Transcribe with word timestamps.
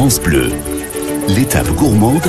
France 0.00 0.18
Bleu, 0.18 0.48
l'étape 1.28 1.68
gourmande 1.72 2.22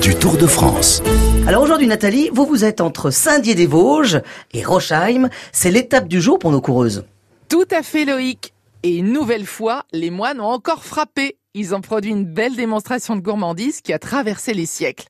du 0.00 0.14
Tour 0.14 0.36
de 0.36 0.46
France. 0.46 1.02
Alors 1.48 1.64
aujourd'hui 1.64 1.88
Nathalie, 1.88 2.30
vous 2.32 2.46
vous 2.46 2.64
êtes 2.64 2.80
entre 2.80 3.10
Saint-Dié-des-Vosges 3.10 4.20
et 4.52 4.62
Rochheim. 4.62 5.28
C'est 5.50 5.72
l'étape 5.72 6.06
du 6.06 6.20
jour 6.20 6.38
pour 6.38 6.52
nos 6.52 6.60
coureuses. 6.60 7.04
Tout 7.48 7.66
à 7.72 7.82
fait 7.82 8.04
Loïc. 8.04 8.54
Et 8.84 8.98
une 8.98 9.12
nouvelle 9.12 9.44
fois, 9.44 9.86
les 9.92 10.10
moines 10.10 10.40
ont 10.40 10.52
encore 10.52 10.84
frappé. 10.84 11.36
Ils 11.52 11.74
ont 11.74 11.80
produit 11.80 12.12
une 12.12 12.26
belle 12.26 12.54
démonstration 12.54 13.16
de 13.16 13.20
gourmandise 13.20 13.80
qui 13.80 13.92
a 13.92 13.98
traversé 13.98 14.54
les 14.54 14.66
siècles 14.66 15.08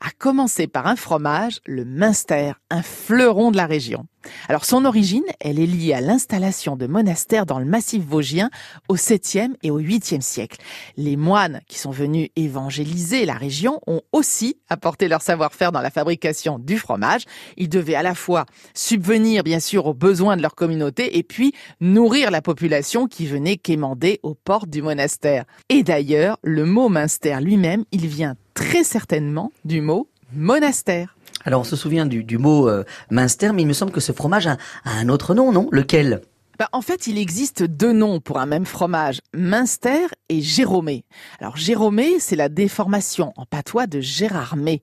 à 0.00 0.10
commencer 0.16 0.66
par 0.66 0.86
un 0.86 0.96
fromage, 0.96 1.60
le 1.66 1.84
Münster, 1.84 2.52
un 2.70 2.82
fleuron 2.82 3.50
de 3.50 3.56
la 3.56 3.66
région. 3.66 4.06
Alors 4.48 4.64
son 4.64 4.84
origine, 4.84 5.24
elle 5.40 5.58
est 5.58 5.66
liée 5.66 5.94
à 5.94 6.00
l'installation 6.00 6.76
de 6.76 6.86
monastères 6.86 7.46
dans 7.46 7.58
le 7.58 7.64
massif 7.64 8.02
vosgien 8.04 8.50
au 8.88 8.96
7e 8.96 9.54
et 9.62 9.70
au 9.70 9.80
8e 9.80 10.20
siècle. 10.20 10.58
Les 10.96 11.16
moines 11.16 11.60
qui 11.68 11.78
sont 11.78 11.90
venus 11.90 12.28
évangéliser 12.36 13.24
la 13.24 13.34
région 13.34 13.80
ont 13.86 14.02
aussi 14.12 14.58
apporté 14.68 15.08
leur 15.08 15.22
savoir-faire 15.22 15.72
dans 15.72 15.80
la 15.80 15.90
fabrication 15.90 16.58
du 16.58 16.78
fromage. 16.78 17.24
Ils 17.56 17.68
devaient 17.68 17.94
à 17.94 18.02
la 18.02 18.14
fois 18.14 18.44
subvenir 18.74 19.42
bien 19.44 19.60
sûr 19.60 19.86
aux 19.86 19.94
besoins 19.94 20.36
de 20.36 20.42
leur 20.42 20.54
communauté 20.54 21.16
et 21.18 21.22
puis 21.22 21.52
nourrir 21.80 22.30
la 22.30 22.42
population 22.42 23.06
qui 23.06 23.26
venait 23.26 23.56
quémander 23.56 24.20
aux 24.22 24.34
portes 24.34 24.68
du 24.68 24.82
monastère. 24.82 25.44
Et 25.68 25.82
d'ailleurs, 25.82 26.38
le 26.42 26.64
mot 26.64 26.88
Münster 26.88 27.38
lui-même, 27.40 27.84
il 27.92 28.06
vient 28.06 28.36
très 28.58 28.82
certainement 28.82 29.52
du 29.64 29.80
mot 29.80 30.08
monastère. 30.32 31.16
Alors 31.44 31.60
on 31.60 31.64
se 31.64 31.76
souvient 31.76 32.06
du, 32.06 32.38
mot 32.38 32.68
euh, 32.68 32.84
Münster, 33.10 33.52
mais 33.54 33.62
il 33.62 33.68
me 33.68 33.72
semble 33.72 33.92
que 33.92 34.00
ce 34.00 34.10
fromage 34.10 34.48
a, 34.48 34.56
un 34.84 35.08
autre 35.08 35.32
nom, 35.34 35.52
non? 35.52 35.68
Lequel? 35.70 36.22
Bah, 36.58 36.68
en 36.72 36.82
fait, 36.82 37.06
il 37.06 37.18
existe 37.18 37.62
deux 37.62 37.92
noms 37.92 38.18
pour 38.18 38.40
un 38.40 38.46
même 38.46 38.66
fromage, 38.66 39.20
Münster 39.32 40.08
et 40.28 40.40
Jérômé. 40.40 41.04
Alors 41.38 41.56
Jérômé, 41.56 42.18
c'est 42.18 42.34
la 42.34 42.48
déformation 42.48 43.32
en 43.36 43.46
patois 43.46 43.86
de 43.86 44.00
Gérardmer. 44.00 44.82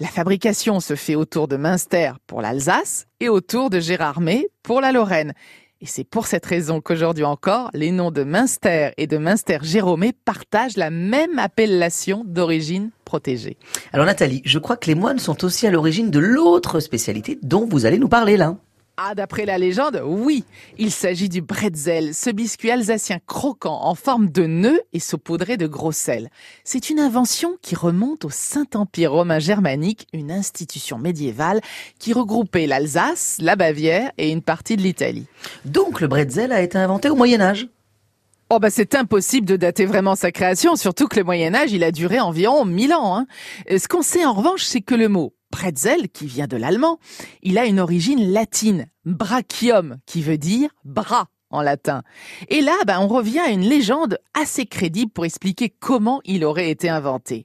La 0.00 0.08
fabrication 0.08 0.78
se 0.78 0.94
fait 0.94 1.14
autour 1.14 1.48
de 1.48 1.56
Münster 1.56 2.12
pour 2.26 2.42
l'Alsace 2.42 3.06
et 3.20 3.30
autour 3.30 3.70
de 3.70 3.80
Gérardmer 3.80 4.48
pour 4.62 4.82
la 4.82 4.92
Lorraine. 4.92 5.32
Et 5.80 5.86
c'est 5.86 6.02
pour 6.02 6.26
cette 6.26 6.44
raison 6.44 6.80
qu'aujourd'hui 6.80 7.22
encore, 7.22 7.70
les 7.72 7.92
noms 7.92 8.10
de 8.10 8.24
Münster 8.24 8.90
et 8.96 9.06
de 9.06 9.16
Münster-Jérôme 9.16 10.10
partagent 10.24 10.76
la 10.76 10.90
même 10.90 11.38
appellation 11.38 12.24
d'origine 12.26 12.90
protégée. 13.04 13.56
Alors 13.92 14.04
Nathalie, 14.04 14.42
je 14.44 14.58
crois 14.58 14.76
que 14.76 14.88
les 14.88 14.96
moines 14.96 15.20
sont 15.20 15.44
aussi 15.44 15.68
à 15.68 15.70
l'origine 15.70 16.10
de 16.10 16.18
l'autre 16.18 16.80
spécialité 16.80 17.38
dont 17.42 17.64
vous 17.64 17.86
allez 17.86 17.98
nous 17.98 18.08
parler 18.08 18.36
là. 18.36 18.56
Ah, 19.00 19.14
d'après 19.14 19.46
la 19.46 19.58
légende, 19.58 20.02
oui. 20.04 20.42
Il 20.76 20.90
s'agit 20.90 21.28
du 21.28 21.40
bretzel, 21.40 22.16
ce 22.16 22.30
biscuit 22.30 22.72
alsacien 22.72 23.20
croquant 23.28 23.84
en 23.84 23.94
forme 23.94 24.28
de 24.28 24.44
nœud 24.44 24.80
et 24.92 24.98
saupoudré 24.98 25.56
de 25.56 25.68
gros 25.68 25.92
sel. 25.92 26.30
C'est 26.64 26.90
une 26.90 26.98
invention 26.98 27.58
qui 27.62 27.76
remonte 27.76 28.24
au 28.24 28.30
Saint-Empire 28.30 29.12
romain 29.12 29.38
germanique, 29.38 30.08
une 30.12 30.32
institution 30.32 30.98
médiévale 30.98 31.60
qui 32.00 32.12
regroupait 32.12 32.66
l'Alsace, 32.66 33.36
la 33.40 33.54
Bavière 33.54 34.10
et 34.18 34.32
une 34.32 34.42
partie 34.42 34.76
de 34.76 34.82
l'Italie. 34.82 35.26
Donc 35.64 36.00
le 36.00 36.08
bretzel 36.08 36.50
a 36.50 36.60
été 36.60 36.76
inventé 36.76 37.08
au 37.08 37.14
Moyen 37.14 37.40
Âge 37.40 37.68
Oh 38.50 38.58
bah 38.58 38.70
c'est 38.70 38.96
impossible 38.96 39.46
de 39.46 39.56
dater 39.56 39.84
vraiment 39.84 40.16
sa 40.16 40.32
création, 40.32 40.74
surtout 40.74 41.06
que 41.06 41.18
le 41.18 41.24
Moyen 41.24 41.54
Âge 41.54 41.70
il 41.70 41.84
a 41.84 41.92
duré 41.92 42.18
environ 42.18 42.64
1000 42.64 42.94
ans. 42.94 43.16
Hein. 43.16 43.26
Ce 43.70 43.86
qu'on 43.86 44.02
sait 44.02 44.24
en 44.24 44.32
revanche, 44.32 44.64
c'est 44.64 44.80
que 44.80 44.96
le 44.96 45.08
mot 45.08 45.34
Pretzel, 45.50 46.08
qui 46.08 46.26
vient 46.26 46.46
de 46.46 46.56
l'allemand, 46.56 46.98
il 47.42 47.58
a 47.58 47.66
une 47.66 47.80
origine 47.80 48.32
latine, 48.32 48.86
brachium, 49.04 49.98
qui 50.06 50.22
veut 50.22 50.38
dire 50.38 50.70
bras 50.84 51.28
en 51.50 51.62
latin. 51.62 52.02
Et 52.48 52.60
là, 52.60 52.76
ben, 52.86 53.00
on 53.00 53.08
revient 53.08 53.40
à 53.40 53.50
une 53.50 53.62
légende 53.62 54.18
assez 54.34 54.66
crédible 54.66 55.10
pour 55.10 55.24
expliquer 55.24 55.70
comment 55.70 56.20
il 56.24 56.44
aurait 56.44 56.70
été 56.70 56.88
inventé. 56.88 57.44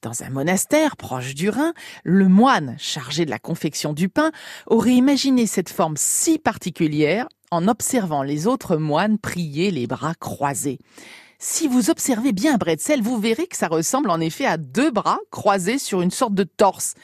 Dans 0.00 0.22
un 0.22 0.30
monastère 0.30 0.96
proche 0.96 1.34
du 1.34 1.50
Rhin, 1.50 1.74
le 2.04 2.28
moine 2.28 2.76
chargé 2.78 3.24
de 3.24 3.30
la 3.30 3.38
confection 3.38 3.92
du 3.92 4.08
pain 4.08 4.32
aurait 4.66 4.94
imaginé 4.94 5.46
cette 5.46 5.68
forme 5.68 5.96
si 5.96 6.38
particulière 6.38 7.28
en 7.50 7.68
observant 7.68 8.22
les 8.22 8.46
autres 8.46 8.76
moines 8.76 9.18
prier 9.18 9.70
les 9.70 9.86
bras 9.86 10.14
croisés. 10.14 10.78
Si 11.38 11.66
vous 11.66 11.90
observez 11.90 12.32
bien 12.32 12.54
un 12.54 12.56
bretzel, 12.56 13.02
vous 13.02 13.18
verrez 13.18 13.48
que 13.48 13.56
ça 13.56 13.66
ressemble 13.66 14.10
en 14.10 14.20
effet 14.20 14.46
à 14.46 14.56
deux 14.56 14.90
bras 14.90 15.18
croisés 15.30 15.78
sur 15.78 16.00
une 16.00 16.12
sorte 16.12 16.34
de 16.34 16.44
torse. 16.44 16.94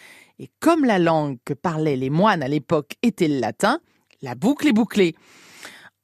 Et 0.41 0.51
comme 0.61 0.85
la 0.85 1.01
langue 1.01 1.39
que 1.45 1.53
parlaient 1.53 1.97
les 1.97 2.11
moines 2.11 2.43
à 2.43 2.49
l'époque 2.49 2.95
était 3.03 3.27
le 3.27 3.41
latin, 3.41 3.81
la 4.23 4.37
boucle 4.37 4.69
est 4.69 4.73
bouclée. 4.73 5.17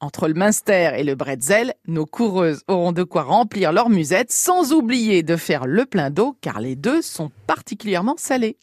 Entre 0.00 0.26
le 0.26 0.34
Münster 0.34 0.90
et 0.96 1.04
le 1.04 1.14
Bretzel, 1.14 1.72
nos 1.86 2.04
coureuses 2.04 2.62
auront 2.66 2.92
de 2.92 3.04
quoi 3.04 3.22
remplir 3.22 3.72
leur 3.72 3.90
musette 3.90 4.32
sans 4.32 4.72
oublier 4.72 5.22
de 5.22 5.36
faire 5.36 5.66
le 5.66 5.86
plein 5.86 6.10
d'eau 6.10 6.36
car 6.40 6.60
les 6.60 6.74
deux 6.74 7.00
sont 7.00 7.30
particulièrement 7.46 8.16
salés. 8.18 8.58